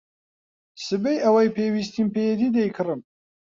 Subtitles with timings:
[0.85, 3.01] سبەی ئەوەی پێویستم پێیەتی دەیکڕم.